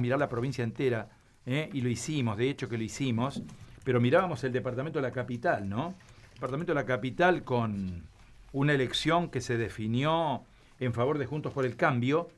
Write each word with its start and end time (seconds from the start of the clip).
mirar 0.00 0.20
la 0.20 0.28
provincia 0.28 0.62
entera, 0.62 1.08
¿eh? 1.44 1.70
y 1.72 1.80
lo 1.80 1.88
hicimos, 1.88 2.36
de 2.36 2.48
hecho 2.48 2.68
que 2.68 2.78
lo 2.78 2.84
hicimos, 2.84 3.42
pero 3.82 4.00
mirábamos 4.00 4.44
el 4.44 4.52
departamento 4.52 5.00
de 5.00 5.02
la 5.02 5.10
capital, 5.10 5.68
¿no? 5.68 5.88
El 5.88 6.34
departamento 6.34 6.70
de 6.70 6.76
la 6.76 6.86
capital 6.86 7.42
con 7.42 8.04
una 8.52 8.74
elección 8.74 9.28
que 9.28 9.40
se 9.40 9.56
definió 9.56 10.44
en 10.78 10.92
favor 10.92 11.18
de 11.18 11.26
Juntos 11.26 11.52
por 11.52 11.66
el 11.66 11.74
Cambio, 11.74 12.28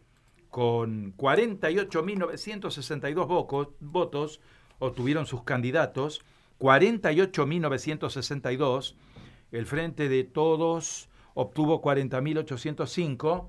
con 0.49 1.15
48.962 1.19 3.75
votos, 3.81 4.41
obtuvieron 4.79 5.27
sus 5.27 5.43
candidatos, 5.43 6.23
48.962, 6.61 8.95
el 9.53 9.67
Frente 9.67 10.09
de 10.09 10.25
Todos 10.25 11.11
obtuvo 11.35 11.83
40.805 11.83 13.49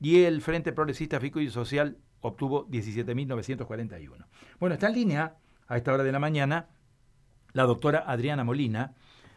y 0.00 0.22
el 0.22 0.40
Frente 0.40 0.72
Progresista 0.72 1.18
Fico 1.18 1.40
y 1.40 1.50
Social 1.50 1.96
obtuvo 2.26 2.66
17.941. 2.68 4.26
Bueno, 4.58 4.74
está 4.74 4.88
en 4.88 4.94
línea 4.94 5.36
a 5.68 5.76
esta 5.76 5.92
hora 5.92 6.04
de 6.04 6.12
la 6.12 6.18
mañana 6.18 6.68
la 7.52 7.64
doctora 7.64 8.04
Adriana 8.06 8.44
Molina. 8.44 8.94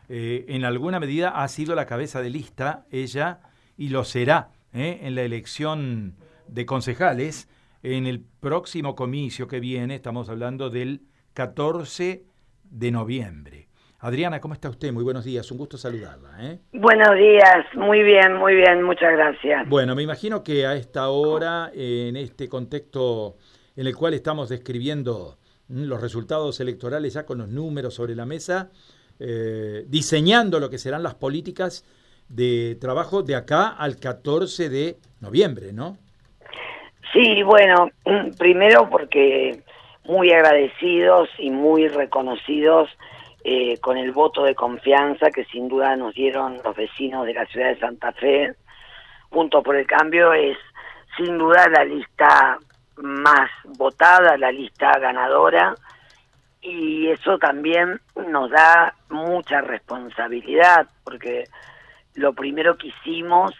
Eh, 0.09 0.45
en 0.47 0.63
alguna 0.63 0.99
medida 0.99 1.29
ha 1.29 1.47
sido 1.49 1.75
la 1.75 1.85
cabeza 1.85 2.21
de 2.21 2.29
lista 2.29 2.85
ella 2.91 3.41
y 3.77 3.89
lo 3.89 4.05
será 4.05 4.51
eh, 4.73 4.99
en 5.03 5.15
la 5.15 5.23
elección 5.23 6.15
de 6.47 6.65
concejales 6.65 7.49
en 7.83 8.07
el 8.07 8.21
próximo 8.21 8.95
comicio 8.95 9.47
que 9.47 9.59
viene, 9.59 9.95
estamos 9.95 10.29
hablando 10.29 10.69
del 10.69 11.03
14 11.33 12.25
de 12.63 12.91
noviembre. 12.91 13.66
Adriana, 13.99 14.39
¿cómo 14.39 14.53
está 14.53 14.69
usted? 14.69 14.93
Muy 14.93 15.03
buenos 15.03 15.25
días, 15.25 15.49
un 15.51 15.57
gusto 15.57 15.75
saludarla. 15.75 16.29
¿eh? 16.39 16.59
Buenos 16.71 17.15
días, 17.15 17.65
muy 17.73 18.03
bien, 18.03 18.35
muy 18.35 18.53
bien, 18.53 18.83
muchas 18.83 19.11
gracias. 19.13 19.67
Bueno, 19.67 19.95
me 19.95 20.03
imagino 20.03 20.43
que 20.43 20.67
a 20.67 20.75
esta 20.75 21.09
hora, 21.09 21.71
en 21.73 22.15
este 22.15 22.47
contexto 22.47 23.37
en 23.75 23.87
el 23.87 23.95
cual 23.95 24.13
estamos 24.13 24.49
describiendo 24.49 25.37
mm, 25.69 25.85
los 25.85 25.99
resultados 25.99 26.59
electorales 26.59 27.15
ya 27.15 27.25
con 27.25 27.39
los 27.39 27.49
números 27.49 27.95
sobre 27.95 28.13
la 28.13 28.27
mesa, 28.27 28.69
eh, 29.19 29.83
diseñando 29.87 30.59
lo 30.59 30.69
que 30.69 30.77
serán 30.77 31.01
las 31.01 31.15
políticas 31.15 31.83
de 32.29 32.77
trabajo 32.79 33.23
de 33.23 33.35
acá 33.35 33.69
al 33.69 33.95
14 33.95 34.69
de 34.69 34.97
noviembre, 35.21 35.73
¿no? 35.73 35.97
Sí, 37.13 37.41
bueno, 37.41 37.89
primero 38.37 38.91
porque 38.91 39.63
muy 40.05 40.31
agradecidos 40.31 41.29
y 41.39 41.49
muy 41.49 41.87
reconocidos 41.87 42.89
eh, 43.49 43.79
con 43.79 43.97
el 43.97 44.11
voto 44.11 44.43
de 44.43 44.55
confianza 44.55 45.31
que 45.31 45.45
sin 45.45 45.69
duda 45.69 45.95
nos 45.95 46.13
dieron 46.13 46.59
los 46.65 46.75
vecinos 46.75 47.25
de 47.25 47.33
la 47.33 47.45
ciudad 47.45 47.69
de 47.69 47.79
Santa 47.79 48.11
Fe, 48.11 48.53
junto 49.29 49.63
por 49.63 49.77
el 49.77 49.87
cambio, 49.87 50.33
es 50.33 50.57
sin 51.15 51.37
duda 51.37 51.69
la 51.69 51.85
lista 51.85 52.57
más 52.97 53.49
votada, 53.77 54.35
la 54.35 54.51
lista 54.51 54.91
ganadora, 54.99 55.75
y 56.59 57.07
eso 57.07 57.37
también 57.37 58.01
nos 58.27 58.51
da 58.51 58.93
mucha 59.07 59.61
responsabilidad, 59.61 60.85
porque 61.05 61.45
lo 62.15 62.33
primero 62.33 62.77
que 62.77 62.87
hicimos 62.87 63.53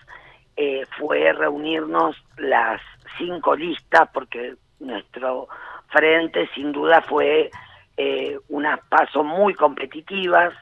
eh, 0.58 0.86
fue 1.00 1.32
reunirnos 1.32 2.22
las 2.36 2.82
cinco 3.18 3.56
listas, 3.56 4.10
porque 4.14 4.56
nuestro 4.82 5.48
frente 5.88 6.50
sin 6.54 6.74
duda 6.74 7.02
fue 7.04 7.50
eh, 7.98 8.38
unas 8.50 8.80
pasos 8.88 9.26
muy 9.26 9.56
competitivas, 9.56 10.54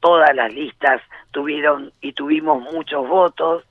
todas 0.00 0.34
las 0.34 0.52
listas 0.52 1.00
tuvieron 1.30 1.92
y 2.02 2.12
tuvimos 2.12 2.62
muchos 2.62 3.08
votos, 3.08 3.64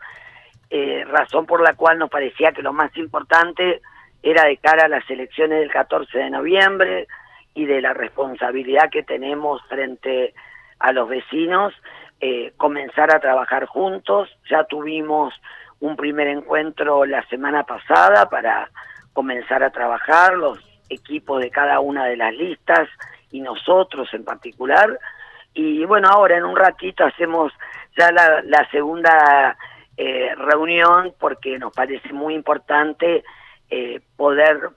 eh, 0.72 1.06
razón 1.06 1.46
por 1.46 1.62
la 1.62 1.76
cual 1.76 2.00
nos 2.00 2.10
parecía 2.10 2.52
que 2.52 2.64
lo 2.64 2.74
más 2.74 2.96
importante 2.98 3.82
era 4.24 4.46
de 4.46 4.58
cara 4.58 4.86
a 4.86 4.88
las 4.88 5.08
elecciones 5.10 5.60
del 5.60 5.72
14 5.72 6.18
de 6.18 6.30
noviembre 6.32 7.08
y 7.54 7.66
de 7.66 7.82
la 7.82 7.94
responsabilidad 7.94 8.90
que 8.90 9.04
tenemos 9.04 9.62
frente 9.68 10.34
a 10.80 10.92
los 10.92 11.08
vecinos, 11.08 11.74
eh, 12.20 12.54
comenzar 12.58 13.14
a 13.14 13.20
trabajar 13.20 13.66
juntos. 13.66 14.30
Ya 14.50 14.64
tuvimos 14.64 15.34
un 15.80 15.96
primer 15.96 16.28
encuentro 16.28 17.06
la 17.06 17.24
semana 17.28 17.64
pasada 17.64 18.30
para 18.30 18.72
comenzar 19.14 19.62
a 19.62 19.70
trabajar 19.70 20.34
los 20.34 20.58
equipos 20.94 21.42
de 21.42 21.50
cada 21.50 21.80
una 21.80 22.06
de 22.06 22.18
las 22.18 22.34
listas 22.34 22.88
y 23.32 23.42
nosotros 23.42 24.08
en 24.14 24.24
particular. 24.24 25.00
Y 25.54 25.86
bueno, 25.86 26.08
ahora 26.10 26.38
en 26.38 26.46
un 26.46 26.56
ratito 26.56 27.04
hacemos 27.06 27.52
ya 27.98 28.12
la, 28.12 28.68
segunda 28.72 29.58
eh, 29.98 30.34
reunión 30.36 31.14
porque 31.20 31.60
nos 31.60 31.74
parece 31.74 32.14
muy 32.14 32.34
importante 32.34 33.24
eh, 33.70 34.02
poder 34.16 34.70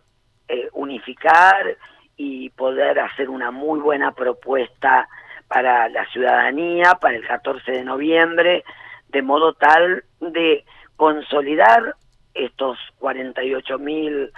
eh, 0.48 0.68
unificar 0.72 1.76
y 2.16 2.50
poder 2.50 3.00
hacer 3.00 3.30
una 3.30 3.50
muy 3.50 3.80
buena 3.80 4.12
propuesta 4.12 5.08
para 5.48 5.88
la 5.88 6.04
ciudadanía 6.06 6.94
para 7.00 7.16
el 7.16 7.26
14 7.26 7.70
de 7.70 7.84
noviembre, 7.84 8.64
de 9.08 9.22
modo 9.22 9.54
tal 9.54 10.04
de 10.20 10.64
consolidar 10.96 11.94
estos 12.34 12.78
48 12.98 13.78
mil 13.78 14.32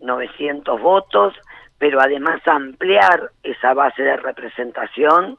900 0.00 0.80
votos, 0.80 1.34
pero 1.78 2.00
además 2.00 2.40
ampliar 2.46 3.30
esa 3.42 3.74
base 3.74 4.02
de 4.02 4.16
representación 4.16 5.38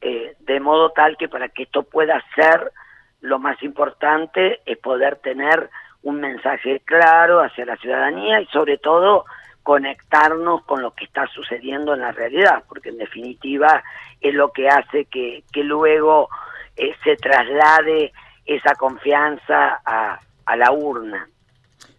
eh, 0.00 0.34
de 0.40 0.60
modo 0.60 0.90
tal 0.90 1.16
que 1.16 1.28
para 1.28 1.48
que 1.48 1.64
esto 1.64 1.84
pueda 1.84 2.22
ser 2.34 2.72
lo 3.20 3.38
más 3.38 3.62
importante 3.62 4.60
es 4.66 4.78
poder 4.78 5.16
tener 5.16 5.70
un 6.02 6.20
mensaje 6.20 6.80
claro 6.84 7.40
hacia 7.40 7.64
la 7.64 7.76
ciudadanía 7.76 8.40
y 8.40 8.46
sobre 8.46 8.78
todo 8.78 9.24
conectarnos 9.62 10.64
con 10.64 10.82
lo 10.82 10.92
que 10.92 11.04
está 11.04 11.26
sucediendo 11.28 11.94
en 11.94 12.00
la 12.00 12.10
realidad, 12.10 12.64
porque 12.68 12.88
en 12.88 12.98
definitiva 12.98 13.82
es 14.20 14.34
lo 14.34 14.52
que 14.52 14.68
hace 14.68 15.04
que, 15.04 15.44
que 15.52 15.62
luego 15.62 16.28
eh, 16.76 16.94
se 17.04 17.14
traslade 17.16 18.12
esa 18.44 18.74
confianza 18.74 19.80
a, 19.84 20.18
a 20.46 20.56
la 20.56 20.72
urna. 20.72 21.28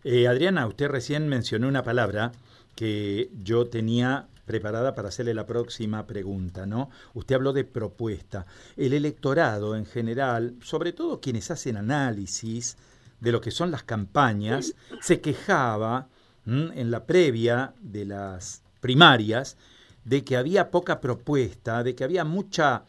Eh, 0.04 0.28
Adriana, 0.28 0.68
usted 0.68 0.88
recién 0.90 1.28
mencionó 1.28 1.68
una 1.68 1.84
palabra 1.84 2.32
que 2.76 3.30
yo 3.44 3.68
tenía 3.68 4.28
preparada 4.46 4.94
para 4.94 5.08
hacerle 5.08 5.34
la 5.34 5.46
próxima 5.46 6.06
pregunta, 6.06 6.66
¿no? 6.66 6.90
Usted 7.14 7.36
habló 7.36 7.54
de 7.54 7.64
propuesta. 7.64 8.46
El 8.76 8.94
electorado 8.94 9.76
en 9.76 9.86
general, 9.86 10.56
sobre 10.62 10.92
todo 10.92 11.22
quienes 11.22 11.50
hacen 11.52 11.78
análisis 11.78 12.78
de 13.22 13.32
lo 13.32 13.40
que 13.40 13.52
son 13.52 13.72
las 13.72 13.84
campañas, 13.84 14.76
se 15.02 15.22
quejaba 15.22 16.10
en 16.46 16.92
la 16.92 17.06
previa 17.06 17.74
de 17.80 18.06
las 18.06 18.64
primarias 18.82 19.56
de 20.04 20.26
que 20.26 20.36
había 20.36 20.72
poca 20.72 21.00
propuesta, 21.00 21.84
de 21.84 21.96
que 21.96 22.04
había 22.04 22.26
mucha 22.26 22.84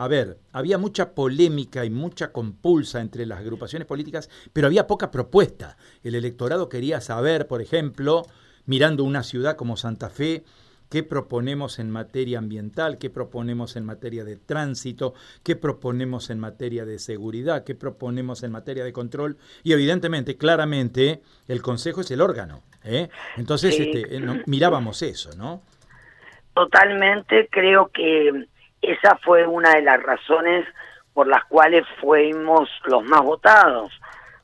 a 0.00 0.08
ver, 0.08 0.38
había 0.54 0.78
mucha 0.78 1.14
polémica 1.14 1.84
y 1.84 1.90
mucha 1.90 2.32
compulsa 2.32 3.02
entre 3.02 3.26
las 3.26 3.40
agrupaciones 3.40 3.86
políticas, 3.86 4.30
pero 4.54 4.66
había 4.66 4.86
poca 4.86 5.10
propuesta. 5.10 5.76
El 6.02 6.14
electorado 6.14 6.70
quería 6.70 7.02
saber, 7.02 7.46
por 7.46 7.60
ejemplo, 7.60 8.24
mirando 8.64 9.04
una 9.04 9.22
ciudad 9.22 9.56
como 9.56 9.76
Santa 9.76 10.08
Fe, 10.08 10.42
qué 10.88 11.02
proponemos 11.02 11.78
en 11.78 11.90
materia 11.90 12.38
ambiental, 12.38 12.96
qué 12.96 13.10
proponemos 13.10 13.76
en 13.76 13.84
materia 13.84 14.24
de 14.24 14.36
tránsito, 14.36 15.12
qué 15.44 15.54
proponemos 15.54 16.30
en 16.30 16.40
materia 16.40 16.86
de 16.86 16.98
seguridad, 16.98 17.62
qué 17.64 17.74
proponemos 17.74 18.42
en 18.42 18.52
materia 18.52 18.84
de 18.84 18.94
control. 18.94 19.36
Y 19.64 19.74
evidentemente, 19.74 20.38
claramente, 20.38 21.20
el 21.46 21.60
Consejo 21.60 22.00
es 22.00 22.10
el 22.10 22.22
órgano. 22.22 22.62
¿eh? 22.84 23.10
Entonces, 23.36 23.78
este, 23.78 24.16
eh, 24.16 24.42
mirábamos 24.46 25.02
eso, 25.02 25.36
¿no? 25.36 25.60
Totalmente, 26.54 27.48
creo 27.50 27.90
que 27.92 28.46
esa 28.82 29.16
fue 29.16 29.46
una 29.46 29.74
de 29.74 29.82
las 29.82 30.02
razones 30.02 30.66
por 31.12 31.26
las 31.26 31.44
cuales 31.46 31.84
fuimos 32.00 32.68
los 32.84 33.04
más 33.04 33.22
votados. 33.22 33.92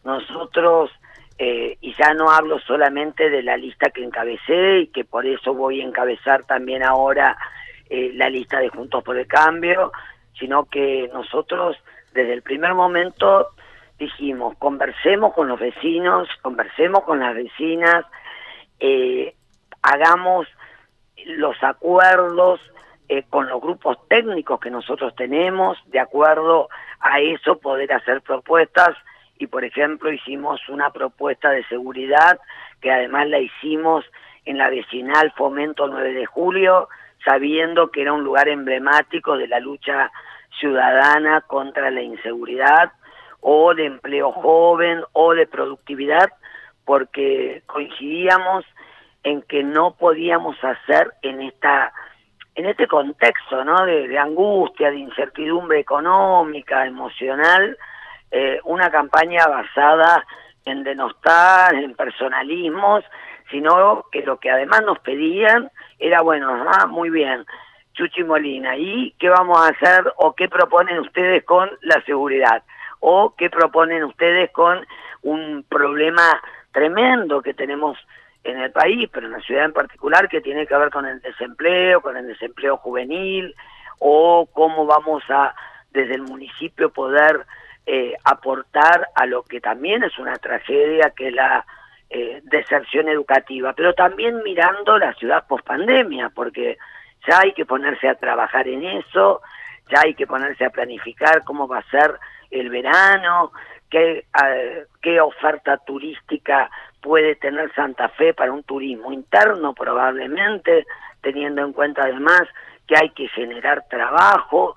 Nosotros, 0.05 0.91
eh, 1.39 1.77
y 1.81 1.95
ya 1.95 2.13
no 2.15 2.31
hablo 2.31 2.59
solamente 2.61 3.31
de 3.31 3.43
la 3.43 3.57
lista 3.57 3.91
que 3.91 4.05
encabecé 4.05 4.81
y 4.81 4.87
que 4.89 5.05
por 5.05 5.27
eso 5.27 5.55
voy 5.55 5.81
a 5.81 5.85
encabezar 5.85 6.44
también 6.44 6.83
ahora 6.83 7.37
eh, 7.88 8.11
la 8.15 8.29
lista 8.29 8.59
de 8.59 8.69
Juntos 8.69 9.03
por 9.05 9.17
el 9.17 9.27
Cambio, 9.27 9.93
sino 10.39 10.65
que 10.65 11.09
nosotros 11.12 11.77
desde 12.12 12.32
el 12.32 12.43
primer 12.43 12.75
momento 12.75 13.49
dijimos, 13.99 14.56
conversemos 14.59 15.32
con 15.35 15.49
los 15.49 15.59
vecinos, 15.59 16.29
conversemos 16.43 17.05
con 17.05 17.21
las 17.21 17.35
vecinas, 17.35 18.05
eh, 18.81 19.35
hagamos 19.82 20.47
los 21.25 21.56
acuerdos 21.62 22.61
eh, 23.08 23.25
con 23.31 23.49
los 23.49 23.61
grupos 23.61 23.97
técnicos 24.08 24.61
que 24.61 24.70
nosotros 24.70 25.14
tenemos, 25.14 25.79
de 25.87 26.00
acuerdo 26.00 26.69
a 27.00 27.20
eso 27.20 27.58
poder 27.58 27.93
hacer 27.93 28.20
propuestas. 28.23 28.97
Y 29.38 29.47
por 29.47 29.64
ejemplo 29.64 30.12
hicimos 30.12 30.61
una 30.69 30.91
propuesta 30.91 31.50
de 31.50 31.64
seguridad 31.67 32.41
que 32.81 32.91
además 32.91 33.29
la 33.29 33.38
hicimos 33.38 34.05
en 34.44 34.58
la 34.58 34.70
vecinal 34.70 35.32
Fomento 35.37 35.87
9 35.88 36.12
de 36.12 36.26
Julio, 36.26 36.88
sabiendo 37.25 37.91
que 37.91 38.03
era 38.03 38.12
un 38.12 38.25
lugar 38.25 38.49
emblemático 38.49 39.37
de 39.37 39.49
la 39.49 39.61
lucha 39.61 40.11
ciudadana 40.58 41.43
contra 41.43 41.91
la 41.91 42.03
inseguridad 42.03 42.93
o 43.41 43.75
de 43.75 43.87
empleo 43.87 44.32
joven 44.32 45.03
o 45.12 45.35
de 45.35 45.47
productividad, 45.47 46.32
porque 46.85 47.62
coincidíamos 47.67 48.64
en 49.23 49.43
que 49.43 49.62
no 49.64 49.94
podíamos 49.94 50.56
hacer 50.62 51.12
en 51.23 51.43
esta 51.43 51.93
en 52.56 52.67
este 52.67 52.88
contexto 52.88 53.64
¿no? 53.64 53.85
de, 53.85 54.19
angustia, 54.19 54.91
de 54.91 54.99
incertidumbre 54.99 55.79
económica, 55.79 56.87
emocional, 56.87 57.76
eh, 58.31 58.58
una 58.64 58.91
campaña 58.91 59.47
basada 59.47 60.26
en 60.64 60.82
denostar, 60.82 61.75
en 61.75 61.94
personalismos, 61.94 63.05
sino 63.50 64.06
que 64.11 64.23
lo 64.23 64.38
que 64.38 64.50
además 64.50 64.82
nos 64.85 64.99
pedían 65.00 65.70
era, 65.99 66.23
bueno, 66.23 66.67
ah, 66.67 66.87
muy 66.87 67.11
bien, 67.11 67.44
Chuchi 67.93 68.25
Molina, 68.25 68.76
¿y 68.76 69.14
qué 69.19 69.29
vamos 69.29 69.58
a 69.58 69.69
hacer 69.69 70.12
o 70.17 70.35
qué 70.35 70.49
proponen 70.49 70.99
ustedes 70.99 71.44
con 71.44 71.70
la 71.82 72.03
seguridad? 72.05 72.62
¿O 73.00 73.35
qué 73.37 73.50
proponen 73.50 74.03
ustedes 74.05 74.50
con 74.50 74.85
un 75.23 75.64
problema 75.69 76.43
tremendo 76.73 77.43
que 77.43 77.55
tenemos 77.55 77.99
en 78.46 78.58
el 78.58 78.70
país, 78.70 79.08
pero 79.12 79.26
en 79.26 79.32
la 79.32 79.40
ciudad 79.40 79.64
en 79.64 79.72
particular, 79.72 80.28
que 80.28 80.40
tiene 80.40 80.66
que 80.66 80.76
ver 80.76 80.90
con 80.90 81.04
el 81.04 81.20
desempleo, 81.20 82.00
con 82.00 82.16
el 82.16 82.26
desempleo 82.26 82.76
juvenil, 82.76 83.54
o 83.98 84.48
cómo 84.52 84.87
vamos 84.87 85.22
a, 85.28 85.54
desde 85.90 86.14
el 86.14 86.22
municipio, 86.22 86.90
poder 86.90 87.44
eh, 87.87 88.14
aportar 88.25 89.08
a 89.14 89.26
lo 89.26 89.43
que 89.43 89.60
también 89.60 90.04
es 90.04 90.19
una 90.19 90.37
tragedia, 90.37 91.12
que 91.16 91.28
es 91.28 91.34
la 91.34 91.66
eh, 92.08 92.40
deserción 92.44 93.08
educativa, 93.08 93.72
pero 93.72 93.94
también 93.94 94.43
mirando 94.44 94.96
la 94.96 95.12
ciudad 95.14 95.46
post 95.46 95.66
pandemia, 95.66 96.31
porque 96.31 96.78
ya 97.26 97.40
hay 97.40 97.52
que 97.52 97.66
ponerse 97.66 98.08
a 98.08 98.14
trabajar 98.14 98.69
en 98.69 98.84
eso, 98.84 99.40
ya 99.90 100.02
hay 100.04 100.14
que 100.14 100.26
ponerse 100.26 100.64
a 100.64 100.70
planificar 100.70 101.43
cómo 101.44 101.66
va 101.66 101.78
a 101.78 101.90
ser 101.90 102.19
el 102.50 102.70
verano, 102.70 103.50
qué, 103.91 104.27
qué 105.03 105.21
oferta 105.21 105.79
turística 105.79 106.71
puede 107.00 107.37
tener 107.37 107.73
Santa 107.75 108.09
Fe 108.11 108.35
para 108.35 108.53
un 108.53 108.62
turismo 108.65 109.12
interno 109.12 109.75
probablemente, 109.75 110.87
teniendo 111.21 111.62
en 111.62 111.73
cuenta 111.73 112.03
además 112.03 112.43
que 112.87 112.97
hay 112.97 113.11
que 113.11 113.29
generar 113.29 113.85
trabajo, 113.88 114.75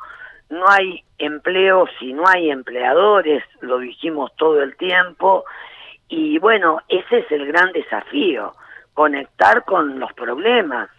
no 0.49 0.67
hay 0.67 1.03
empleo 1.17 1.87
si 1.99 2.13
no 2.13 2.23
hay 2.27 2.49
empleadores, 2.49 3.43
lo 3.61 3.79
dijimos 3.79 4.31
todo 4.35 4.61
el 4.61 4.75
tiempo, 4.77 5.45
y 6.07 6.39
bueno, 6.39 6.81
ese 6.87 7.19
es 7.19 7.31
el 7.31 7.45
gran 7.45 7.71
desafío, 7.71 8.53
conectar 8.93 9.63
con 9.63 9.99
los 9.99 10.11
problemas, 10.13 10.89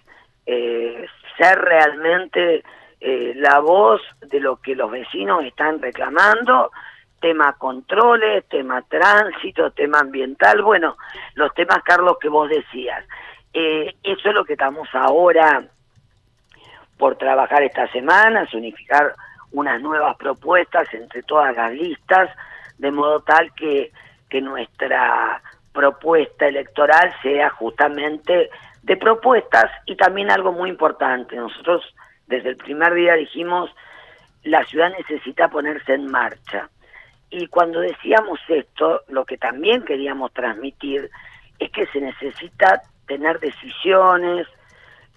eh, 0.46 1.06
ser 1.36 1.58
realmente 1.58 2.62
eh, 3.00 3.32
la 3.36 3.58
voz 3.60 4.00
de 4.20 4.40
lo 4.40 4.56
que 4.56 4.76
los 4.76 4.90
vecinos 4.90 5.44
están 5.44 5.82
reclamando, 5.82 6.70
tema 7.20 7.52
controles, 7.52 8.48
tema 8.48 8.82
tránsito, 8.82 9.70
tema 9.70 10.00
ambiental, 10.00 10.62
bueno, 10.62 10.96
los 11.34 11.52
temas, 11.54 11.82
Carlos, 11.84 12.16
que 12.20 12.28
vos 12.28 12.48
decías. 12.48 13.04
Eh, 13.52 13.94
eso 14.02 14.28
es 14.28 14.34
lo 14.34 14.44
que 14.44 14.54
estamos 14.54 14.88
ahora 14.92 15.64
por 16.96 17.16
trabajar 17.16 17.62
estas 17.62 17.90
semanas, 17.90 18.52
unificar 18.54 19.14
unas 19.52 19.80
nuevas 19.80 20.16
propuestas 20.16 20.92
entre 20.94 21.22
todas 21.22 21.54
las 21.54 21.72
listas, 21.72 22.30
de 22.78 22.90
modo 22.90 23.20
tal 23.20 23.52
que, 23.54 23.92
que 24.28 24.40
nuestra 24.40 25.42
propuesta 25.72 26.46
electoral 26.46 27.12
sea 27.22 27.50
justamente 27.50 28.50
de 28.82 28.96
propuestas 28.96 29.70
y 29.86 29.96
también 29.96 30.30
algo 30.30 30.52
muy 30.52 30.70
importante. 30.70 31.36
Nosotros 31.36 31.82
desde 32.26 32.50
el 32.50 32.56
primer 32.56 32.94
día 32.94 33.14
dijimos, 33.14 33.70
la 34.44 34.64
ciudad 34.64 34.90
necesita 34.96 35.48
ponerse 35.48 35.94
en 35.94 36.10
marcha 36.10 36.70
y 37.30 37.46
cuando 37.46 37.80
decíamos 37.80 38.40
esto, 38.48 39.02
lo 39.08 39.24
que 39.24 39.38
también 39.38 39.84
queríamos 39.84 40.32
transmitir 40.32 41.10
es 41.58 41.70
que 41.70 41.86
se 41.86 42.00
necesita 42.00 42.82
tener 43.06 43.38
decisiones 43.38 44.46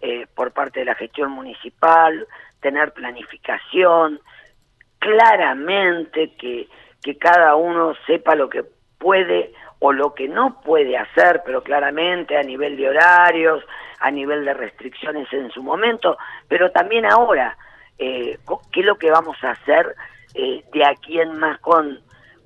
eh, 0.02 0.28
por 0.36 0.52
parte 0.52 0.82
de 0.82 0.86
la 0.86 0.96
gestión 0.96 1.32
municipal, 1.32 2.28
tener 2.60 2.92
planificación, 2.94 4.20
claramente 5.00 6.34
que, 6.36 6.68
que 7.02 7.18
cada 7.18 7.56
uno 7.56 7.94
sepa 8.06 8.36
lo 8.36 8.50
que 8.50 8.64
puede 8.98 9.54
o 9.80 9.92
lo 9.92 10.14
que 10.14 10.28
no 10.28 10.62
puede 10.62 10.98
hacer, 10.98 11.42
pero 11.46 11.64
claramente 11.64 12.38
a 12.38 12.44
nivel 12.44 12.78
de 12.78 12.90
horarios, 12.90 13.64
a 14.00 14.12
nivel 14.12 14.46
de 14.46 14.54
restricciones 14.54 15.32
en 15.34 15.50
su 15.52 15.64
momento, 15.64 16.18
pero 16.48 16.72
también 16.72 17.06
ahora, 17.06 17.58
eh, 17.98 18.38
qué 18.72 18.80
es 18.80 18.86
lo 18.86 18.98
que 18.98 19.12
vamos 19.12 19.38
a 19.44 19.52
hacer 19.52 19.96
eh, 20.34 20.64
de 20.74 20.86
aquí 20.86 21.20
en 21.20 21.38
más 21.38 21.60
con, 21.60 22.00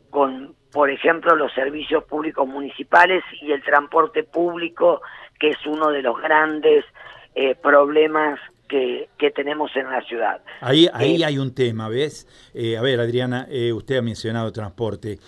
con, 0.10 0.56
por 0.72 0.90
ejemplo, 0.90 1.36
los 1.36 1.54
servicios 1.54 2.04
públicos 2.04 2.48
municipales 2.48 3.24
y 3.42 3.52
el 3.52 3.64
transporte 3.64 4.24
público, 4.24 5.02
que 5.40 5.50
es 5.50 5.66
uno 5.66 5.90
de 5.90 6.02
los 6.02 6.20
grandes 6.22 6.86
eh, 7.36 7.56
problemas 7.56 8.40
que, 8.68 9.10
que, 9.18 9.32
tenemos 9.32 9.72
en 9.76 9.90
la 9.90 10.02
ciudad. 10.02 10.42
Ahí, 10.60 10.88
ahí 10.94 11.24
hay 11.24 11.38
un 11.38 11.56
tema, 11.56 11.88
¿ves? 11.88 12.28
a 12.54 12.82
ver, 12.82 13.00
Adriana, 13.00 13.48
usted 13.74 13.98
ha 13.98 14.02
mencionado 14.02 14.52
transporte. 14.52 15.20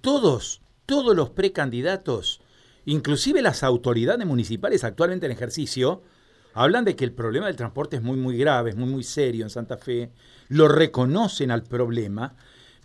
todos, 0.00 0.62
todos 0.86 1.14
los 1.14 1.28
precandidatos, 1.28 2.40
inclusive 2.86 3.42
las 3.42 3.62
autoridades 3.62 4.26
municipales 4.26 4.84
actualmente 4.84 5.26
en 5.26 5.32
ejercicio, 5.32 6.02
hablan 6.56 6.84
de 6.84 6.96
que 6.96 7.04
el 7.04 7.12
problema 7.12 7.46
del 7.46 7.56
transporte 7.56 7.96
es 7.96 8.02
muy, 8.02 8.16
muy 8.16 8.36
grave, 8.36 8.70
es 8.70 8.76
muy, 8.76 8.88
muy 8.88 9.02
serio 9.02 9.44
en 9.44 9.50
Santa 9.50 9.76
Fe, 9.76 10.10
lo 10.48 10.68
reconocen 10.68 11.50
al 11.50 11.62
problema, 11.62 12.32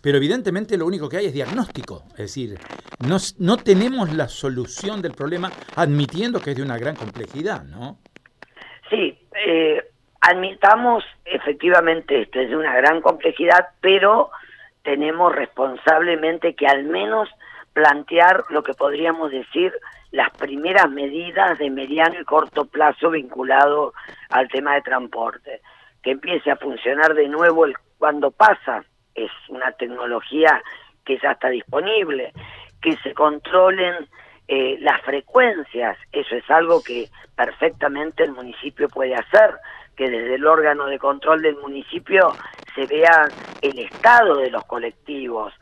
pero 0.02 0.18
evidentemente 0.18 0.76
lo 0.76 0.86
único 0.86 1.08
que 1.08 1.16
hay 1.16 1.26
es 1.26 1.32
diagnóstico, 1.32 2.04
es 2.10 2.18
decir, 2.18 2.58
no, 3.06 3.16
no 3.38 3.56
tenemos 3.56 4.12
la 4.12 4.28
solución 4.28 5.00
del 5.00 5.12
problema 5.12 5.50
admitiendo 5.74 6.40
que 6.40 6.50
es 6.50 6.56
de 6.56 6.62
una 6.62 6.76
gran 6.76 6.96
complejidad, 6.96 7.64
¿no? 7.64 7.98
Sí, 8.90 9.18
eh, 9.46 9.82
admitamos 10.20 11.02
efectivamente 11.24 12.22
esto, 12.22 12.40
es 12.40 12.50
de 12.50 12.56
una 12.56 12.76
gran 12.76 13.00
complejidad, 13.00 13.68
pero 13.80 14.30
tenemos 14.82 15.34
responsablemente 15.34 16.54
que 16.54 16.66
al 16.66 16.84
menos 16.84 17.30
plantear 17.72 18.44
lo 18.50 18.62
que 18.62 18.74
podríamos 18.74 19.30
decir 19.30 19.72
las 20.12 20.30
primeras 20.36 20.88
medidas 20.90 21.58
de 21.58 21.70
mediano 21.70 22.20
y 22.20 22.24
corto 22.24 22.66
plazo 22.66 23.10
vinculado 23.10 23.94
al 24.28 24.48
tema 24.48 24.74
de 24.74 24.82
transporte, 24.82 25.62
que 26.02 26.12
empiece 26.12 26.50
a 26.50 26.56
funcionar 26.56 27.14
de 27.14 27.28
nuevo 27.28 27.64
el, 27.64 27.74
cuando 27.98 28.30
pasa, 28.30 28.84
es 29.14 29.30
una 29.48 29.72
tecnología 29.72 30.62
que 31.04 31.18
ya 31.18 31.32
está 31.32 31.48
disponible, 31.48 32.32
que 32.80 32.96
se 32.98 33.14
controlen 33.14 34.08
eh, 34.48 34.76
las 34.80 35.00
frecuencias, 35.02 35.96
eso 36.12 36.36
es 36.36 36.48
algo 36.50 36.82
que 36.82 37.08
perfectamente 37.34 38.24
el 38.24 38.32
municipio 38.32 38.88
puede 38.88 39.14
hacer, 39.14 39.54
que 39.96 40.10
desde 40.10 40.34
el 40.34 40.46
órgano 40.46 40.86
de 40.86 40.98
control 40.98 41.42
del 41.42 41.56
municipio 41.56 42.32
se 42.74 42.86
vea 42.86 43.28
el 43.62 43.78
estado 43.78 44.36
de 44.36 44.50
los 44.50 44.64
colectivos. 44.64 45.54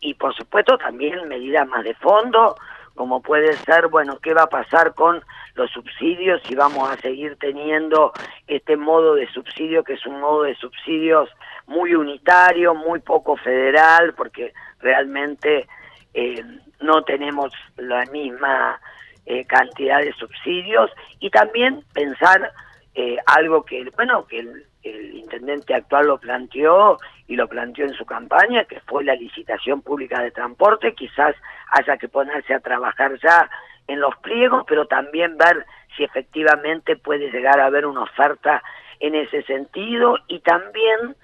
Y 0.00 0.14
por 0.14 0.34
supuesto 0.34 0.78
también 0.78 1.28
medidas 1.28 1.66
más 1.68 1.84
de 1.84 1.94
fondo 1.94 2.56
como 3.00 3.22
puede 3.22 3.54
ser, 3.54 3.88
bueno, 3.88 4.18
qué 4.18 4.34
va 4.34 4.42
a 4.42 4.50
pasar 4.50 4.92
con 4.92 5.24
los 5.54 5.70
subsidios, 5.70 6.42
si 6.46 6.54
vamos 6.54 6.86
a 6.90 6.98
seguir 6.98 7.34
teniendo 7.40 8.12
este 8.46 8.76
modo 8.76 9.14
de 9.14 9.26
subsidio, 9.32 9.82
que 9.84 9.94
es 9.94 10.04
un 10.04 10.20
modo 10.20 10.42
de 10.42 10.54
subsidios 10.56 11.30
muy 11.66 11.94
unitario, 11.94 12.74
muy 12.74 12.98
poco 13.00 13.38
federal, 13.38 14.12
porque 14.12 14.52
realmente 14.80 15.66
eh, 16.12 16.44
no 16.80 17.02
tenemos 17.02 17.54
la 17.78 18.04
misma 18.12 18.78
eh, 19.24 19.46
cantidad 19.46 20.00
de 20.00 20.12
subsidios, 20.12 20.90
y 21.20 21.30
también 21.30 21.82
pensar 21.94 22.52
eh, 22.94 23.16
algo 23.24 23.64
que, 23.64 23.88
bueno, 23.96 24.26
que 24.26 24.46
el 24.82 25.14
intendente 25.14 25.74
actual 25.74 26.06
lo 26.06 26.18
planteó 26.18 26.98
y 27.26 27.36
lo 27.36 27.48
planteó 27.48 27.84
en 27.84 27.94
su 27.94 28.04
campaña, 28.06 28.64
que 28.64 28.80
fue 28.80 29.04
la 29.04 29.14
licitación 29.14 29.82
pública 29.82 30.22
de 30.22 30.30
transporte, 30.30 30.94
quizás 30.94 31.34
haya 31.70 31.96
que 31.96 32.08
ponerse 32.08 32.54
a 32.54 32.60
trabajar 32.60 33.18
ya 33.22 33.48
en 33.86 34.00
los 34.00 34.16
pliegos, 34.18 34.64
pero 34.66 34.86
también 34.86 35.36
ver 35.36 35.66
si 35.96 36.04
efectivamente 36.04 36.96
puede 36.96 37.30
llegar 37.30 37.60
a 37.60 37.66
haber 37.66 37.86
una 37.86 38.02
oferta 38.02 38.62
en 39.00 39.14
ese 39.14 39.42
sentido. 39.42 40.16
Y 40.28 40.40
también 40.40 41.16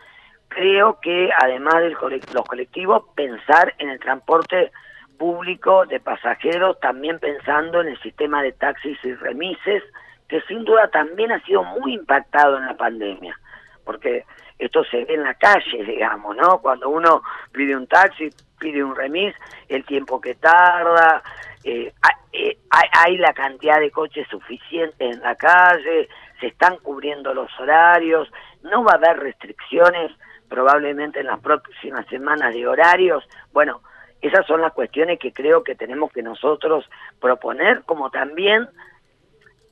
creo 0.48 1.00
que 1.00 1.30
además 1.38 1.82
de 1.82 1.90
los 1.90 2.44
colectivos, 2.46 3.04
pensar 3.14 3.74
en 3.78 3.90
el 3.90 4.00
transporte 4.00 4.72
público 5.18 5.86
de 5.86 5.98
pasajeros, 6.00 6.78
también 6.80 7.18
pensando 7.18 7.80
en 7.80 7.88
el 7.88 8.00
sistema 8.02 8.42
de 8.42 8.52
taxis 8.52 8.98
y 9.02 9.14
remises, 9.14 9.82
que 10.28 10.40
sin 10.42 10.64
duda 10.64 10.88
también 10.88 11.32
ha 11.32 11.40
sido 11.44 11.62
muy 11.62 11.94
impactado 11.94 12.58
en 12.58 12.66
la 12.66 12.76
pandemia 12.76 13.38
porque 13.86 14.24
esto 14.58 14.84
se 14.84 15.04
ve 15.04 15.14
en 15.14 15.22
la 15.22 15.34
calle, 15.34 15.84
digamos, 15.84 16.36
¿no? 16.36 16.58
Cuando 16.58 16.90
uno 16.90 17.22
pide 17.52 17.76
un 17.76 17.86
taxi, 17.86 18.28
pide 18.58 18.82
un 18.82 18.96
remis, 18.96 19.34
el 19.68 19.84
tiempo 19.84 20.20
que 20.20 20.34
tarda, 20.34 21.22
eh, 21.62 21.92
eh, 22.32 22.58
hay, 22.70 22.88
hay, 22.92 23.16
la 23.18 23.32
cantidad 23.32 23.78
de 23.78 23.90
coches 23.90 24.26
suficiente 24.28 25.08
en 25.08 25.20
la 25.20 25.36
calle, 25.36 26.08
se 26.40 26.48
están 26.48 26.78
cubriendo 26.78 27.32
los 27.32 27.48
horarios, 27.60 28.30
no 28.62 28.82
va 28.82 28.92
a 28.92 28.96
haber 28.96 29.20
restricciones 29.20 30.12
probablemente 30.48 31.20
en 31.20 31.26
las 31.26 31.40
próximas 31.40 32.06
semanas 32.08 32.52
de 32.52 32.66
horarios. 32.66 33.24
Bueno, 33.52 33.82
esas 34.20 34.46
son 34.46 34.60
las 34.60 34.72
cuestiones 34.72 35.18
que 35.18 35.32
creo 35.32 35.62
que 35.62 35.74
tenemos 35.74 36.12
que 36.12 36.22
nosotros 36.22 36.88
proponer, 37.20 37.82
como 37.84 38.10
también 38.10 38.68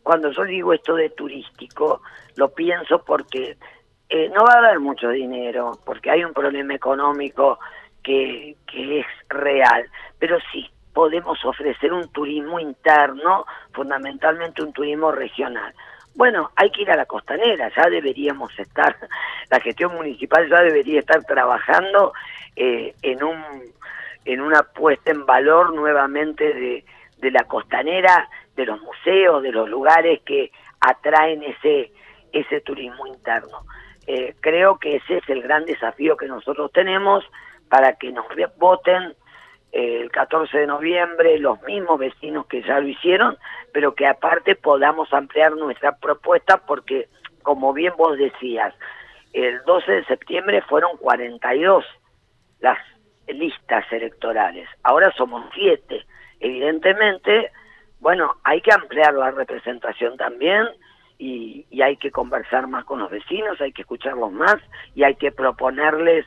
cuando 0.04 0.30
yo 0.30 0.44
digo 0.44 0.72
esto 0.72 0.94
de 0.94 1.10
turístico, 1.10 2.02
lo 2.36 2.50
pienso 2.50 3.02
porque 3.04 3.56
eh, 4.08 4.30
no 4.34 4.44
va 4.44 4.54
a 4.54 4.58
haber 4.58 4.80
mucho 4.80 5.08
dinero, 5.10 5.72
porque 5.84 6.10
hay 6.10 6.24
un 6.24 6.32
problema 6.32 6.74
económico 6.74 7.58
que, 8.02 8.56
que 8.66 9.00
es 9.00 9.06
real, 9.28 9.88
pero 10.18 10.38
sí 10.52 10.70
podemos 10.92 11.44
ofrecer 11.44 11.92
un 11.92 12.08
turismo 12.12 12.60
interno, 12.60 13.44
fundamentalmente 13.72 14.62
un 14.62 14.72
turismo 14.72 15.10
regional. 15.10 15.74
Bueno, 16.14 16.52
hay 16.54 16.70
que 16.70 16.82
ir 16.82 16.90
a 16.92 16.96
la 16.96 17.06
costanera, 17.06 17.70
ya 17.74 17.90
deberíamos 17.90 18.56
estar, 18.58 18.96
la 19.50 19.60
gestión 19.60 19.94
municipal 19.94 20.48
ya 20.48 20.62
debería 20.62 21.00
estar 21.00 21.24
trabajando 21.24 22.12
eh, 22.56 22.94
en 23.02 23.22
un 23.22 23.42
en 24.24 24.40
una 24.40 24.62
puesta 24.62 25.10
en 25.10 25.26
valor 25.26 25.74
nuevamente 25.74 26.54
de, 26.54 26.84
de 27.18 27.30
la 27.30 27.44
costanera, 27.44 28.26
de 28.56 28.64
los 28.64 28.80
museos, 28.80 29.42
de 29.42 29.52
los 29.52 29.68
lugares 29.68 30.22
que 30.24 30.50
atraen 30.80 31.42
ese 31.42 31.92
ese 32.32 32.60
turismo 32.60 33.06
interno. 33.06 33.64
Eh, 34.06 34.34
creo 34.40 34.78
que 34.78 34.96
ese 34.96 35.18
es 35.18 35.28
el 35.28 35.42
gran 35.42 35.64
desafío 35.64 36.16
que 36.16 36.26
nosotros 36.26 36.70
tenemos 36.72 37.24
para 37.68 37.94
que 37.94 38.12
nos 38.12 38.26
voten 38.58 39.14
eh, 39.72 40.00
el 40.02 40.10
14 40.10 40.58
de 40.58 40.66
noviembre 40.66 41.38
los 41.38 41.60
mismos 41.62 41.98
vecinos 41.98 42.46
que 42.46 42.62
ya 42.62 42.80
lo 42.80 42.88
hicieron, 42.88 43.38
pero 43.72 43.94
que 43.94 44.06
aparte 44.06 44.56
podamos 44.56 45.12
ampliar 45.12 45.56
nuestra 45.56 45.96
propuesta 45.96 46.58
porque, 46.58 47.08
como 47.42 47.72
bien 47.72 47.94
vos 47.96 48.18
decías, 48.18 48.74
el 49.32 49.62
12 49.64 49.90
de 49.90 50.04
septiembre 50.04 50.62
fueron 50.62 50.96
42 50.98 51.84
las 52.60 52.78
listas 53.26 53.84
electorales, 53.90 54.68
ahora 54.82 55.10
somos 55.16 55.44
7. 55.54 56.06
Evidentemente, 56.40 57.50
bueno, 58.00 58.36
hay 58.44 58.60
que 58.60 58.72
ampliar 58.72 59.14
la 59.14 59.30
representación 59.30 60.16
también 60.16 60.68
y, 61.24 61.82
hay 61.82 61.96
que 61.96 62.10
conversar 62.10 62.66
más 62.66 62.84
con 62.84 62.98
los 62.98 63.10
vecinos, 63.10 63.60
hay 63.60 63.72
que 63.72 63.82
escucharlos 63.82 64.32
más 64.32 64.56
y 64.94 65.04
hay 65.04 65.14
que 65.16 65.32
proponerles 65.32 66.26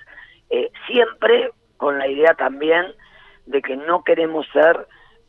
eh, 0.50 0.72
siempre 0.88 1.52
con 1.78 2.00
la 2.00 2.08
idea 2.08 2.34
también 2.34 2.86
de 3.46 3.62
que 3.62 3.78
no 3.78 4.04
queremos 4.04 4.48
ser 4.52 4.88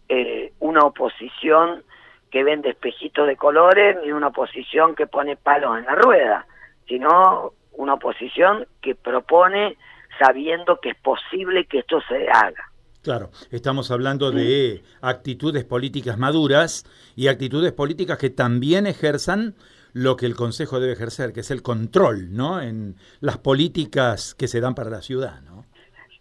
eh, 0.08 0.52
una 0.58 0.80
oposición 0.80 1.82
que 2.30 2.44
vende 2.44 2.70
espejitos 2.70 3.26
de 3.26 3.36
colores 3.36 3.96
ni 4.02 4.12
una 4.12 4.28
oposición 4.28 4.94
que 4.94 5.06
pone 5.06 5.36
palos 5.36 5.78
en 5.78 5.84
la 5.84 5.94
rueda, 5.94 6.46
sino 6.86 7.52
una 7.72 7.94
oposición 7.94 8.66
que 8.80 8.94
propone 8.94 9.76
sabiendo 10.18 10.80
que 10.80 10.90
es 10.90 10.96
posible 10.96 11.66
que 11.66 11.80
esto 11.80 12.00
se 12.08 12.28
haga. 12.28 12.67
Claro, 13.08 13.30
estamos 13.50 13.90
hablando 13.90 14.30
de 14.30 14.82
actitudes 15.00 15.64
políticas 15.64 16.18
maduras 16.18 16.84
y 17.16 17.28
actitudes 17.28 17.72
políticas 17.72 18.18
que 18.18 18.28
también 18.28 18.86
ejerzan 18.86 19.54
lo 19.94 20.14
que 20.16 20.26
el 20.26 20.36
Consejo 20.36 20.78
debe 20.78 20.92
ejercer, 20.92 21.32
que 21.32 21.40
es 21.40 21.50
el 21.50 21.62
control, 21.62 22.36
¿no? 22.36 22.60
En 22.60 22.96
las 23.20 23.38
políticas 23.38 24.34
que 24.34 24.46
se 24.46 24.60
dan 24.60 24.74
para 24.74 24.90
la 24.90 25.00
ciudad, 25.00 25.40
¿no? 25.40 25.64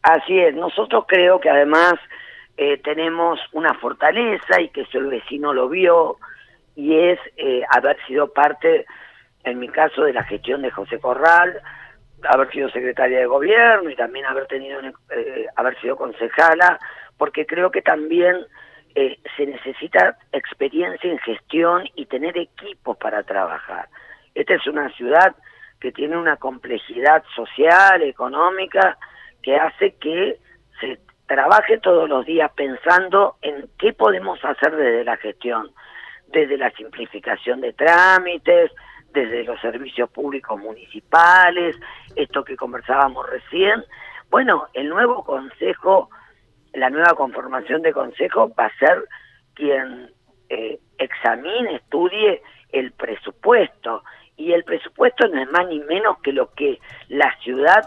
Así 0.01 0.39
es, 0.39 0.55
nosotros 0.55 1.03
creo 1.09 1.41
que 1.41 1.49
además 1.49 1.95
eh, 2.55 2.77
tenemos 2.77 3.37
una 3.51 3.73
fortaleza 3.73 4.61
y 4.61 4.69
que 4.69 4.83
eso 4.83 4.99
el 4.99 5.07
vecino 5.07 5.51
lo 5.51 5.67
vio 5.67 6.15
y 6.77 6.95
es 6.95 7.19
eh, 7.35 7.63
haber 7.69 7.97
sido 8.07 8.31
parte, 8.31 8.85
en 9.43 9.59
mi 9.59 9.67
caso, 9.67 10.03
de 10.03 10.13
la 10.13 10.23
gestión 10.23 10.61
de 10.61 10.71
José 10.71 11.01
Corral, 11.01 11.61
haber 12.23 12.51
sido 12.51 12.69
secretaria 12.69 13.19
de 13.19 13.25
gobierno 13.25 13.89
y 13.89 13.95
también 13.95 14.25
haber 14.25 14.47
tenido 14.47 14.79
eh, 14.81 15.45
haber 15.55 15.79
sido 15.79 15.95
concejala 15.95 16.79
porque 17.17 17.45
creo 17.45 17.71
que 17.71 17.81
también 17.81 18.35
eh, 18.95 19.19
se 19.35 19.45
necesita 19.45 20.17
experiencia 20.31 21.11
en 21.11 21.19
gestión 21.19 21.87
y 21.95 22.05
tener 22.05 22.37
equipos 22.37 22.97
para 22.97 23.23
trabajar. 23.23 23.87
Esta 24.33 24.55
es 24.55 24.67
una 24.67 24.89
ciudad 24.93 25.35
que 25.79 25.91
tiene 25.91 26.17
una 26.17 26.37
complejidad 26.37 27.23
social 27.35 28.01
económica 28.01 28.97
que 29.43 29.55
hace 29.55 29.95
que 29.95 30.39
se 30.79 30.99
trabaje 31.27 31.77
todos 31.79 32.09
los 32.09 32.25
días 32.25 32.51
pensando 32.55 33.35
en 33.41 33.69
qué 33.77 33.93
podemos 33.93 34.43
hacer 34.43 34.75
desde 34.75 35.03
la 35.03 35.17
gestión 35.17 35.71
desde 36.27 36.57
la 36.57 36.71
simplificación 36.71 37.61
de 37.61 37.73
trámites 37.73 38.71
desde 39.13 39.43
los 39.43 39.59
servicios 39.61 40.09
públicos 40.09 40.59
municipales, 40.59 41.75
esto 42.15 42.43
que 42.43 42.55
conversábamos 42.55 43.29
recién. 43.29 43.83
Bueno, 44.29 44.67
el 44.73 44.89
nuevo 44.89 45.23
consejo, 45.23 46.09
la 46.73 46.89
nueva 46.89 47.13
conformación 47.15 47.81
de 47.81 47.93
consejo 47.93 48.53
va 48.57 48.65
a 48.65 48.77
ser 48.77 49.03
quien 49.53 50.11
eh, 50.49 50.79
examine, 50.97 51.75
estudie 51.75 52.41
el 52.71 52.91
presupuesto. 52.91 54.03
Y 54.35 54.51
el 54.51 54.63
presupuesto 54.63 55.27
no 55.27 55.41
es 55.41 55.49
más 55.51 55.67
ni 55.67 55.79
menos 55.79 56.19
que 56.19 56.31
lo 56.31 56.51
que 56.53 56.79
la 57.07 57.35
ciudad 57.39 57.83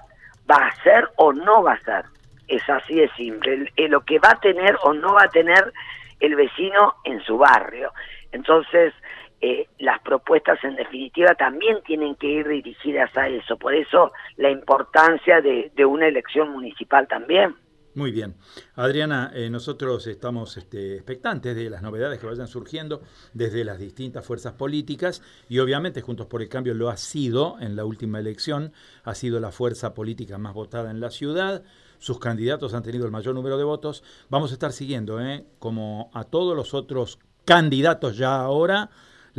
va 0.50 0.57
a 0.57 0.69
hacer 0.69 1.09
o 1.17 1.33
no 1.33 1.62
va 1.62 1.73
a 1.73 1.77
hacer. 1.77 2.05
Es 2.49 2.69
así 2.69 2.97
de 2.97 3.09
simple, 3.11 3.73
lo 3.77 4.00
que 4.00 4.19
va 4.19 4.31
a 4.31 4.41
tener 4.41 4.77
o 4.83 4.93
no 4.93 5.15
va 5.15 5.25
a 5.25 5.29
tener 5.29 5.73
el 6.19 6.35
vecino 6.35 6.97
en 7.05 7.21
su 7.23 7.39
barrio. 7.39 7.93
Entonces, 8.33 8.93
eh, 9.40 9.66
las 9.78 10.00
propuestas 10.02 10.62
en 10.64 10.76
definitiva 10.76 11.35
también 11.35 11.82
tienen 11.85 12.14
que 12.16 12.26
ir 12.26 12.49
dirigidas 12.49 13.14
a 13.16 13.28
eso. 13.28 13.56
Por 13.56 13.75
eso 13.75 14.12
la 14.37 14.50
importancia 14.50 15.40
de, 15.40 15.70
una 15.85 16.06
elección 16.06 16.50
municipal 16.50 17.09
también. 17.09 17.56
Muy 17.94 18.12
bien. 18.12 18.37
Adriana, 18.76 19.32
eh, 19.35 19.50
nosotros 19.50 20.06
estamos 20.06 20.56
este, 20.56 20.94
expectantes 20.94 21.56
de 21.56 21.68
las 21.68 21.82
novedades 21.82 22.20
que 22.20 22.26
vayan 22.26 22.47
surgiendo 22.47 23.02
desde 23.35 23.64
las 23.64 23.80
distintas 23.80 24.25
fuerzas 24.25 24.52
políticas 24.52 25.23
y 25.49 25.59
obviamente 25.59 26.00
Juntos 26.00 26.26
por 26.26 26.40
el 26.40 26.49
Cambio 26.49 26.75
lo 26.75 26.88
ha 26.88 26.97
sido 26.97 27.56
en 27.61 27.75
la 27.75 27.85
última 27.85 28.20
elección, 28.20 28.73
ha 29.02 29.14
sido 29.14 29.40
la 29.40 29.50
fuerza 29.50 29.92
política 29.92 30.38
más 30.38 30.54
votada 30.54 30.90
en 30.92 31.00
la 31.00 31.11
ciudad, 31.11 31.64
sus 32.00 32.18
candidatos 32.18 32.75
han 32.75 32.82
tenido 32.82 33.04
el 33.04 33.11
mayor 33.11 33.35
número 33.35 33.59
de 33.59 33.64
votos. 33.64 34.02
Vamos 34.30 34.50
a 34.50 34.54
estar 34.54 34.73
siguiendo, 34.73 35.20
¿eh? 35.20 35.44
como 35.59 36.11
a 36.14 36.25
todos 36.25 36.56
los 36.56 36.73
otros 36.73 37.18
candidatos 37.44 38.16
ya 38.16 38.40
ahora, 38.40 38.90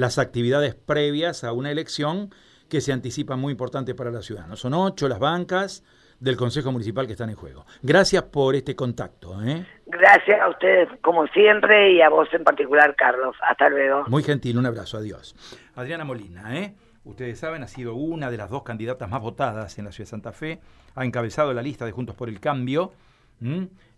las 0.02 0.18
actividades 0.18 0.74
previas 0.74 1.44
a 1.44 1.54
una 1.54 1.70
elección 1.70 2.34
que 2.68 2.82
se 2.82 2.92
anticipa 2.92 3.36
muy 3.36 3.52
importante 3.52 3.94
para 3.94 4.10
la 4.10 4.24
ciudad. 4.24 4.48
Son 4.56 4.74
ocho 4.74 5.08
las 5.08 5.20
bancas 5.20 5.84
del 6.20 6.36
Consejo 6.38 6.72
Municipal 6.72 7.06
que 7.06 7.12
están 7.12 7.30
en 7.30 7.36
juego. 7.36 7.68
Gracias 7.84 8.24
por 8.24 8.56
este 8.56 8.76
contacto. 8.76 9.40
¿eh? 9.44 9.64
Gracias 9.86 10.42
a 10.42 10.50
ustedes, 10.50 10.90
como 11.02 11.28
siempre, 11.28 11.94
y 11.94 12.02
a 12.02 12.10
vos 12.10 12.28
en 12.34 12.44
particular, 12.44 12.96
Carlos. 12.96 13.36
Hasta 13.48 13.70
luego. 13.70 14.06
Muy 14.08 14.24
gentil, 14.24 14.58
un 14.58 14.66
abrazo, 14.66 14.98
adiós. 14.98 15.36
Adriana 15.76 16.04
Molina, 16.04 16.58
¿eh? 16.58 16.74
ustedes 17.04 17.38
saben, 17.38 17.62
ha 17.62 17.68
sido 17.68 17.94
una 17.94 18.32
de 18.32 18.38
las 18.38 18.50
dos 18.50 18.64
candidatas 18.64 19.08
más 19.08 19.22
votadas 19.22 19.78
en 19.78 19.86
la 19.86 19.92
ciudad 19.92 20.08
de 20.08 20.10
Santa 20.10 20.32
Fe, 20.32 20.62
ha 20.96 21.06
encabezado 21.06 21.54
la 21.54 21.62
lista 21.62 21.86
de 21.86 21.92
Juntos 21.92 22.16
por 22.16 22.28
el 22.28 22.40
Cambio, 22.40 22.92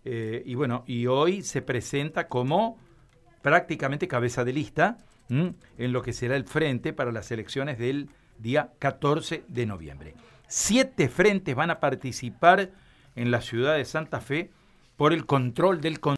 eh, 0.04 0.42
y 0.44 0.54
bueno, 0.54 0.84
y 0.86 1.06
hoy 1.06 1.40
se 1.40 1.62
presenta 1.62 2.28
como 2.28 2.78
prácticamente 3.40 4.06
cabeza 4.06 4.44
de 4.44 4.52
lista 4.52 4.98
en 5.28 5.92
lo 5.92 6.02
que 6.02 6.12
será 6.12 6.36
el 6.36 6.44
frente 6.44 6.92
para 6.92 7.12
las 7.12 7.30
elecciones 7.30 7.78
del 7.78 8.10
día 8.38 8.72
14 8.78 9.44
de 9.48 9.66
noviembre. 9.66 10.14
Siete 10.48 11.08
frentes 11.08 11.54
van 11.54 11.70
a 11.70 11.80
participar 11.80 12.70
en 13.16 13.30
la 13.30 13.40
ciudad 13.40 13.76
de 13.76 13.84
Santa 13.84 14.20
Fe 14.20 14.50
por 14.96 15.12
el 15.12 15.26
control 15.26 15.80
del 15.80 16.00